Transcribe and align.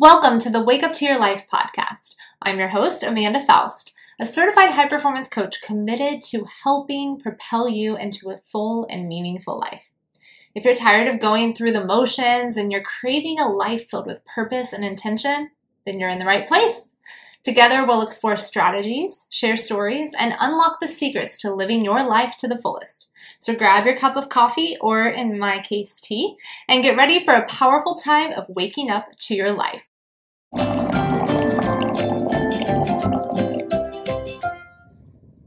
Welcome 0.00 0.38
to 0.40 0.50
the 0.50 0.62
Wake 0.62 0.84
Up 0.84 0.94
to 0.94 1.04
Your 1.04 1.18
Life 1.18 1.48
podcast. 1.52 2.14
I'm 2.40 2.60
your 2.60 2.68
host, 2.68 3.02
Amanda 3.02 3.40
Foust, 3.44 3.92
a 4.20 4.26
certified 4.26 4.70
high 4.70 4.86
performance 4.86 5.26
coach 5.26 5.60
committed 5.60 6.22
to 6.26 6.46
helping 6.62 7.18
propel 7.18 7.68
you 7.68 7.96
into 7.96 8.30
a 8.30 8.38
full 8.46 8.86
and 8.88 9.08
meaningful 9.08 9.58
life. 9.58 9.90
If 10.54 10.64
you're 10.64 10.76
tired 10.76 11.08
of 11.08 11.18
going 11.18 11.52
through 11.52 11.72
the 11.72 11.84
motions 11.84 12.56
and 12.56 12.70
you're 12.70 12.80
craving 12.80 13.40
a 13.40 13.48
life 13.48 13.90
filled 13.90 14.06
with 14.06 14.24
purpose 14.24 14.72
and 14.72 14.84
intention, 14.84 15.50
then 15.84 15.98
you're 15.98 16.10
in 16.10 16.20
the 16.20 16.24
right 16.24 16.46
place. 16.46 16.92
Together, 17.42 17.84
we'll 17.84 18.02
explore 18.02 18.36
strategies, 18.36 19.26
share 19.30 19.56
stories, 19.56 20.12
and 20.16 20.34
unlock 20.38 20.78
the 20.80 20.86
secrets 20.86 21.38
to 21.38 21.52
living 21.52 21.84
your 21.84 22.04
life 22.04 22.36
to 22.36 22.46
the 22.46 22.58
fullest. 22.58 23.10
So 23.40 23.52
grab 23.52 23.84
your 23.84 23.96
cup 23.96 24.16
of 24.16 24.28
coffee, 24.28 24.76
or 24.80 25.08
in 25.08 25.38
my 25.40 25.60
case, 25.60 26.00
tea, 26.00 26.36
and 26.68 26.84
get 26.84 26.96
ready 26.96 27.24
for 27.24 27.34
a 27.34 27.46
powerful 27.46 27.96
time 27.96 28.32
of 28.32 28.48
waking 28.48 28.90
up 28.90 29.08
to 29.20 29.34
your 29.34 29.50
life. 29.50 29.87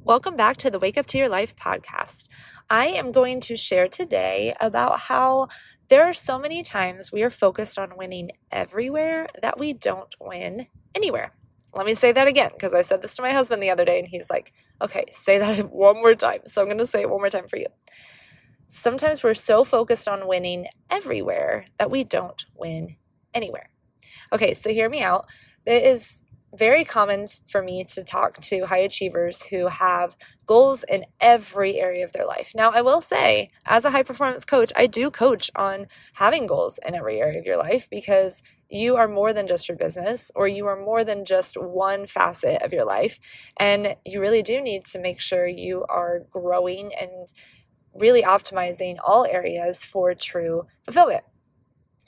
Welcome 0.04 0.36
back 0.36 0.58
to 0.58 0.70
the 0.70 0.78
Wake 0.78 0.98
Up 0.98 1.06
to 1.08 1.18
Your 1.18 1.30
Life 1.30 1.56
podcast. 1.56 2.28
I 2.70 2.88
am 2.88 3.12
going 3.12 3.42
to 3.42 3.56
share 3.56 3.88
today 3.88 4.54
about 4.62 5.00
how 5.00 5.48
there 5.88 6.04
are 6.04 6.14
so 6.14 6.38
many 6.38 6.62
times 6.64 7.12
we 7.12 7.24
are 7.24 7.30
focused 7.30 7.80
on 7.80 7.98
winning 7.98 8.32
everywhere 8.52 9.28
that 9.42 9.58
we 9.58 9.74
don't 9.74 10.14
win 10.20 10.68
anywhere. 10.94 11.34
Let 11.74 11.86
me 11.86 11.96
say 11.96 12.12
that 12.12 12.28
again 12.28 12.52
because 12.54 12.74
I 12.74 12.84
said 12.84 13.02
this 13.02 13.16
to 13.16 13.24
my 13.24 13.32
husband 13.32 13.64
the 13.64 13.72
other 13.72 13.86
day 13.86 13.98
and 13.98 14.08
he's 14.08 14.30
like, 14.30 14.54
okay, 14.82 15.06
say 15.12 15.40
that 15.40 15.72
one 15.72 15.96
more 15.96 16.14
time. 16.14 16.42
So 16.46 16.62
I'm 16.62 16.68
going 16.68 16.78
to 16.78 16.86
say 16.86 17.02
it 17.02 17.10
one 17.10 17.22
more 17.22 17.30
time 17.30 17.48
for 17.48 17.58
you. 17.58 17.68
Sometimes 18.68 19.24
we're 19.24 19.34
so 19.34 19.64
focused 19.64 20.08
on 20.08 20.28
winning 20.28 20.68
everywhere 20.90 21.66
that 21.80 21.90
we 21.90 22.04
don't 22.04 22.46
win 22.56 22.98
anywhere. 23.34 23.70
Okay, 24.32 24.54
so 24.54 24.70
hear 24.70 24.90
me 24.90 25.02
out. 25.02 25.26
It 25.66 25.84
is 25.84 26.24
very 26.54 26.84
common 26.84 27.28
for 27.48 27.62
me 27.62 27.84
to 27.86 28.04
talk 28.04 28.40
to 28.40 28.66
high 28.66 28.80
achievers 28.80 29.46
who 29.46 29.68
have 29.68 30.18
goals 30.46 30.84
in 30.84 31.06
every 31.20 31.80
area 31.80 32.04
of 32.04 32.12
their 32.12 32.26
life. 32.26 32.52
Now, 32.54 32.72
I 32.72 32.82
will 32.82 33.00
say, 33.00 33.48
as 33.66 33.86
a 33.86 33.92
high 33.92 34.04
performance 34.04 34.44
coach, 34.44 34.72
I 34.76 34.88
do 34.88 35.10
coach 35.10 35.50
on 35.56 35.88
having 36.16 36.48
goals 36.48 36.80
in 36.86 36.94
every 36.94 37.22
area 37.22 37.40
of 37.40 37.46
your 37.46 37.58
life 37.58 37.90
because 37.90 38.44
you 38.70 38.98
are 38.98 39.08
more 39.08 39.34
than 39.34 39.48
just 39.48 39.70
your 39.70 39.78
business 39.78 40.32
or 40.36 40.48
you 40.48 40.66
are 40.68 40.80
more 40.80 41.04
than 41.04 41.26
just 41.26 41.56
one 41.56 42.06
facet 42.06 42.62
of 42.62 42.74
your 42.74 42.86
life. 42.86 43.20
And 43.58 43.96
you 44.06 44.20
really 44.20 44.44
do 44.44 44.62
need 44.62 44.86
to 44.88 45.00
make 45.00 45.20
sure 45.20 45.48
you 45.48 45.86
are 45.88 46.26
growing 46.32 46.92
and 47.00 47.28
really 47.94 48.24
optimizing 48.24 48.98
all 49.06 49.26
areas 49.26 49.84
for 49.84 50.14
true 50.14 50.66
fulfillment. 50.84 51.24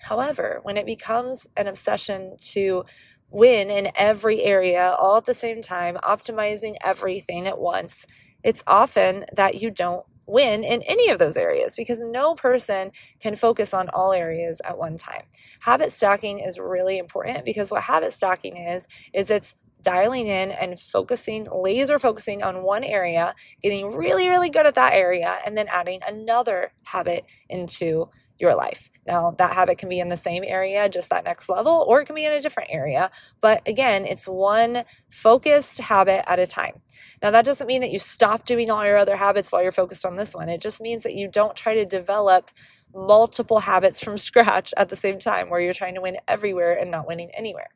However, 0.03 0.59
when 0.63 0.77
it 0.77 0.85
becomes 0.85 1.47
an 1.55 1.67
obsession 1.67 2.37
to 2.51 2.83
win 3.29 3.69
in 3.69 3.91
every 3.95 4.43
area 4.43 4.95
all 4.99 5.17
at 5.17 5.25
the 5.25 5.33
same 5.33 5.61
time, 5.61 5.95
optimizing 6.03 6.75
everything 6.83 7.47
at 7.47 7.57
once, 7.57 8.05
it's 8.43 8.63
often 8.67 9.25
that 9.35 9.61
you 9.61 9.71
don't 9.71 10.05
win 10.25 10.63
in 10.63 10.81
any 10.83 11.09
of 11.09 11.19
those 11.19 11.37
areas 11.37 11.75
because 11.75 12.01
no 12.01 12.35
person 12.35 12.91
can 13.19 13.35
focus 13.35 13.73
on 13.73 13.89
all 13.89 14.13
areas 14.13 14.61
at 14.65 14.77
one 14.77 14.97
time. 14.97 15.23
Habit 15.61 15.91
stacking 15.91 16.39
is 16.39 16.59
really 16.59 16.97
important 16.97 17.45
because 17.45 17.71
what 17.71 17.83
habit 17.83 18.13
stacking 18.13 18.57
is 18.57 18.87
is 19.13 19.29
it's 19.29 19.55
dialing 19.81 20.27
in 20.27 20.51
and 20.51 20.79
focusing 20.79 21.45
laser 21.53 21.99
focusing 21.99 22.41
on 22.41 22.63
one 22.63 22.83
area, 22.83 23.35
getting 23.61 23.93
really 23.93 24.27
really 24.27 24.49
good 24.49 24.65
at 24.65 24.75
that 24.75 24.93
area 24.93 25.39
and 25.45 25.57
then 25.57 25.67
adding 25.69 25.99
another 26.07 26.71
habit 26.83 27.25
into 27.49 28.09
your 28.43 28.55
life. 28.55 28.89
Now, 29.07 29.31
that 29.37 29.53
habit 29.53 29.77
can 29.77 29.89
be 29.89 29.99
in 29.99 30.09
the 30.09 30.17
same 30.17 30.43
area, 30.45 30.87
just 30.89 31.09
that 31.09 31.23
next 31.23 31.49
level, 31.49 31.85
or 31.87 32.01
it 32.01 32.05
can 32.05 32.15
be 32.15 32.25
in 32.25 32.31
a 32.31 32.41
different 32.41 32.69
area. 32.71 33.09
But 33.41 33.61
again, 33.67 34.05
it's 34.05 34.27
one 34.27 34.83
focused 35.09 35.79
habit 35.79 36.29
at 36.29 36.39
a 36.39 36.45
time. 36.45 36.81
Now, 37.21 37.31
that 37.31 37.45
doesn't 37.45 37.67
mean 37.67 37.81
that 37.81 37.91
you 37.91 37.99
stop 37.99 38.45
doing 38.45 38.69
all 38.69 38.85
your 38.85 38.97
other 38.97 39.15
habits 39.15 39.51
while 39.51 39.63
you're 39.63 39.71
focused 39.71 40.05
on 40.05 40.17
this 40.17 40.35
one. 40.35 40.49
It 40.49 40.61
just 40.61 40.81
means 40.81 41.03
that 41.03 41.15
you 41.15 41.27
don't 41.27 41.55
try 41.55 41.73
to 41.73 41.85
develop 41.85 42.51
multiple 42.93 43.59
habits 43.59 44.03
from 44.03 44.17
scratch 44.29 44.73
at 44.77 44.89
the 44.89 44.95
same 44.95 45.19
time 45.19 45.49
where 45.49 45.61
you're 45.61 45.73
trying 45.73 45.95
to 45.95 46.01
win 46.01 46.17
everywhere 46.27 46.77
and 46.77 46.91
not 46.91 47.07
winning 47.07 47.31
anywhere. 47.33 47.69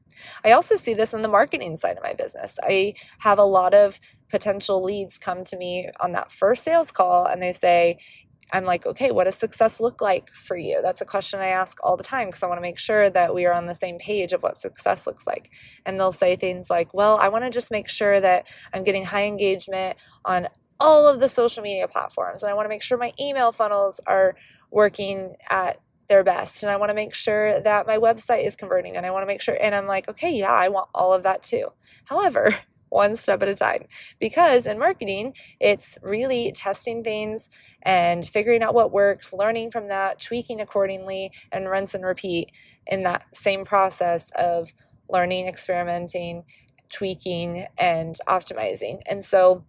I 0.43 0.51
also 0.51 0.75
see 0.75 0.93
this 0.93 1.13
in 1.13 1.21
the 1.21 1.27
marketing 1.27 1.77
side 1.77 1.97
of 1.97 2.03
my 2.03 2.13
business. 2.13 2.59
I 2.63 2.95
have 3.19 3.39
a 3.39 3.43
lot 3.43 3.73
of 3.73 3.99
potential 4.29 4.83
leads 4.83 5.17
come 5.17 5.43
to 5.45 5.57
me 5.57 5.89
on 5.99 6.11
that 6.11 6.31
first 6.31 6.63
sales 6.63 6.91
call 6.91 7.25
and 7.25 7.41
they 7.41 7.53
say, 7.53 7.97
I'm 8.51 8.65
like, 8.65 8.85
okay, 8.85 9.11
what 9.11 9.25
does 9.25 9.35
success 9.35 9.79
look 9.79 10.01
like 10.01 10.33
for 10.33 10.55
you? 10.55 10.79
That's 10.81 11.01
a 11.01 11.05
question 11.05 11.39
I 11.39 11.47
ask 11.47 11.77
all 11.83 11.97
the 11.97 12.03
time 12.03 12.27
because 12.27 12.43
I 12.43 12.47
want 12.47 12.57
to 12.57 12.61
make 12.61 12.79
sure 12.79 13.09
that 13.09 13.33
we 13.33 13.45
are 13.45 13.53
on 13.53 13.65
the 13.65 13.75
same 13.75 13.97
page 13.97 14.31
of 14.33 14.43
what 14.43 14.57
success 14.57 15.05
looks 15.05 15.27
like. 15.27 15.51
And 15.85 15.99
they'll 15.99 16.11
say 16.11 16.35
things 16.35 16.69
like, 16.69 16.93
well, 16.93 17.17
I 17.17 17.27
want 17.27 17.43
to 17.43 17.49
just 17.49 17.71
make 17.71 17.89
sure 17.89 18.21
that 18.21 18.47
I'm 18.73 18.83
getting 18.83 19.05
high 19.05 19.25
engagement 19.25 19.97
on 20.23 20.47
all 20.79 21.07
of 21.07 21.19
the 21.19 21.27
social 21.27 21.63
media 21.63 21.87
platforms. 21.87 22.41
And 22.41 22.49
I 22.49 22.53
want 22.53 22.65
to 22.65 22.69
make 22.69 22.81
sure 22.81 22.97
my 22.97 23.13
email 23.19 23.51
funnels 23.51 23.99
are 24.07 24.35
working 24.71 25.35
at 25.49 25.79
their 26.07 26.23
best. 26.23 26.63
And 26.63 26.71
I 26.71 26.77
want 26.77 26.89
to 26.89 26.95
make 26.95 27.13
sure 27.13 27.59
that 27.59 27.87
my 27.87 27.97
website 27.97 28.45
is 28.45 28.55
converting. 28.55 28.95
And 28.95 29.05
I 29.05 29.11
want 29.11 29.23
to 29.23 29.27
make 29.27 29.41
sure, 29.41 29.57
and 29.59 29.75
I'm 29.75 29.87
like, 29.87 30.07
okay, 30.07 30.31
yeah, 30.31 30.53
I 30.53 30.69
want 30.69 30.87
all 30.93 31.13
of 31.13 31.23
that 31.23 31.43
too. 31.43 31.69
However, 32.05 32.55
one 32.89 33.15
step 33.15 33.41
at 33.41 33.49
a 33.49 33.55
time. 33.55 33.85
Because 34.19 34.65
in 34.65 34.79
marketing, 34.79 35.33
it's 35.59 35.97
really 36.01 36.51
testing 36.51 37.03
things 37.03 37.49
and 37.83 38.27
figuring 38.27 38.63
out 38.63 38.73
what 38.73 38.91
works, 38.91 39.33
learning 39.33 39.71
from 39.71 39.87
that, 39.87 40.19
tweaking 40.19 40.61
accordingly, 40.61 41.31
and 41.51 41.69
rinse 41.69 41.93
and 41.93 42.05
repeat 42.05 42.51
in 42.85 43.03
that 43.03 43.25
same 43.35 43.65
process 43.65 44.31
of 44.35 44.73
learning, 45.09 45.47
experimenting, 45.47 46.43
tweaking, 46.89 47.67
and 47.77 48.17
optimizing. 48.27 49.01
And 49.05 49.23
so 49.23 49.65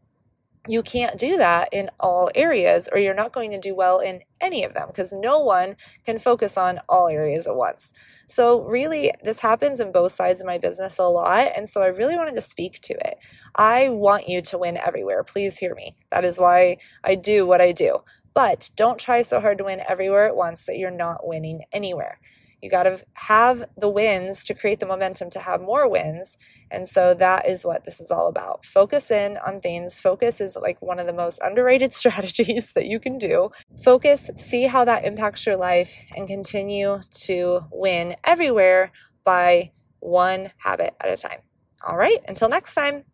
you 0.69 0.83
can't 0.83 1.19
do 1.19 1.37
that 1.39 1.69
in 1.73 1.91
all 1.99 2.31
areas 2.35 2.89
or 2.93 2.99
you're 2.99 3.15
not 3.15 3.33
going 3.33 3.51
to 3.51 3.59
do 3.59 3.75
well 3.75 3.99
in 3.99 4.21
any 4.41 4.63
of 4.63 4.75
them 4.75 4.89
because 4.89 5.13
no 5.13 5.41
one 5.41 5.77
can 6.05 6.19
focus 6.19 6.57
on 6.57 6.81
all 6.89 7.09
areas 7.09 7.47
at 7.47 7.57
once. 7.57 7.93
So, 8.27 8.61
really, 8.63 9.11
this 9.25 9.41
happens 9.41 9.81
in 9.81 9.91
both 9.91 10.13
sides 10.13 10.41
of 10.41 10.47
my 10.47 10.59
business 10.59 10.99
a 10.99 11.05
lot. 11.05 11.53
And 11.57 11.69
so, 11.69 11.83
I 11.83 11.87
really 11.87 12.17
wanted 12.17 12.35
to 12.35 12.43
speak 12.43 12.81
to 12.83 12.95
it. 12.95 13.19
I 13.57 13.89
want 13.89 14.29
you 14.29 14.43
to 14.43 14.59
win 14.59 14.77
everywhere. 14.77 15.25
Please 15.25 15.59
hear 15.59 15.75
me. 15.75 15.97
That 16.11 16.25
is 16.25 16.39
why 16.39 16.77
I 17.03 17.15
do 17.15 17.47
what 17.47 17.63
I 17.63 17.73
do. 17.73 18.01
But 18.35 18.71
don't 18.77 19.01
try 19.01 19.23
so 19.23 19.41
hard 19.41 19.59
to 19.59 19.65
win 19.65 19.83
everywhere 19.89 20.29
at 20.29 20.37
once 20.37 20.67
that 20.67 20.77
you're 20.77 20.91
not 20.91 21.27
winning 21.27 21.63
anywhere. 21.73 22.21
You 22.63 22.71
got 22.71 22.85
to 22.85 23.03
have 23.15 23.65
the 23.77 23.89
wins 23.89 24.45
to 24.45 24.55
create 24.55 24.81
the 24.81 24.87
momentum 24.87 25.31
to 25.31 25.41
have 25.41 25.61
more 25.61 25.89
wins. 25.89 26.37
And 26.71 26.89
so 26.89 27.15
that 27.15 27.49
is 27.49 27.65
what 27.65 27.85
this 27.85 28.01
is 28.01 28.11
all 28.11 28.29
about. 28.29 28.65
Focus 28.65 29.11
in 29.11 29.39
on 29.39 29.61
things. 29.61 30.01
Focus 30.01 30.41
is 30.41 30.57
like 30.61 30.81
one 30.83 30.99
of 30.99 31.07
the 31.07 31.13
most 31.13 31.39
underrated 31.43 31.93
strategies 32.01 32.73
that 32.73 32.87
you 32.87 32.99
can 32.99 33.19
do. 33.19 33.51
Focus, 33.83 34.31
see 34.37 34.67
how 34.67 34.85
that 34.85 35.05
impacts 35.05 35.47
your 35.47 35.57
life, 35.57 35.95
and 36.17 36.27
continue 36.27 37.01
to 37.13 37.61
win 37.71 38.17
everywhere 38.25 38.93
by 39.25 39.73
one 40.01 40.51
habit 40.59 40.95
at 41.01 41.11
a 41.11 41.17
time. 41.17 41.41
All 41.87 41.97
right, 41.97 42.19
until 42.27 42.49
next 42.49 42.75
time. 42.75 43.05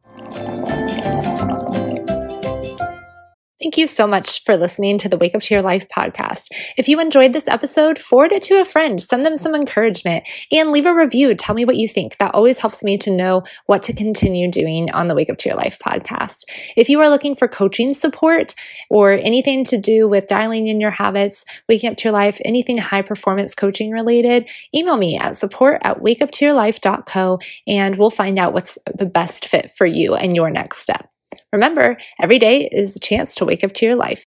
Thank 3.64 3.78
you 3.78 3.86
so 3.86 4.06
much 4.06 4.44
for 4.44 4.58
listening 4.58 4.98
to 4.98 5.08
the 5.08 5.16
Wake 5.16 5.34
Up 5.34 5.40
to 5.40 5.54
Your 5.54 5.62
Life 5.62 5.88
podcast. 5.88 6.48
If 6.76 6.86
you 6.86 7.00
enjoyed 7.00 7.32
this 7.32 7.48
episode, 7.48 7.98
forward 7.98 8.30
it 8.30 8.42
to 8.42 8.60
a 8.60 8.64
friend, 8.66 9.02
send 9.02 9.24
them 9.24 9.38
some 9.38 9.54
encouragement, 9.54 10.28
and 10.52 10.70
leave 10.70 10.84
a 10.84 10.94
review. 10.94 11.34
Tell 11.34 11.54
me 11.54 11.64
what 11.64 11.78
you 11.78 11.88
think. 11.88 12.18
That 12.18 12.34
always 12.34 12.58
helps 12.58 12.84
me 12.84 12.98
to 12.98 13.10
know 13.10 13.42
what 13.64 13.82
to 13.84 13.94
continue 13.94 14.50
doing 14.50 14.90
on 14.90 15.06
the 15.06 15.14
Wake 15.14 15.30
Up 15.30 15.38
to 15.38 15.48
Your 15.48 15.56
Life 15.56 15.78
podcast. 15.78 16.44
If 16.76 16.90
you 16.90 17.00
are 17.00 17.08
looking 17.08 17.34
for 17.34 17.48
coaching 17.48 17.94
support 17.94 18.54
or 18.90 19.12
anything 19.12 19.64
to 19.64 19.78
do 19.78 20.06
with 20.08 20.28
dialing 20.28 20.66
in 20.66 20.78
your 20.78 20.90
habits, 20.90 21.42
waking 21.66 21.92
up 21.92 21.96
to 21.96 22.04
your 22.04 22.12
life, 22.12 22.38
anything 22.44 22.76
high 22.76 23.00
performance 23.00 23.54
coaching 23.54 23.92
related, 23.92 24.46
email 24.74 24.98
me 24.98 25.16
at 25.16 25.38
support 25.38 25.80
at 25.84 26.00
wakeuptoyourlife.co 26.00 27.38
and 27.66 27.96
we'll 27.96 28.10
find 28.10 28.38
out 28.38 28.52
what's 28.52 28.76
the 28.94 29.06
best 29.06 29.46
fit 29.46 29.70
for 29.70 29.86
you 29.86 30.14
and 30.14 30.36
your 30.36 30.50
next 30.50 30.80
step. 30.80 31.08
Remember, 31.54 31.96
every 32.20 32.40
day 32.40 32.68
is 32.72 32.96
a 32.96 32.98
chance 32.98 33.36
to 33.36 33.44
wake 33.44 33.62
up 33.62 33.72
to 33.74 33.86
your 33.86 33.94
life. 33.94 34.26